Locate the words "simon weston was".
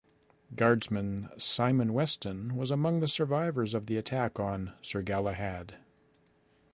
1.37-2.71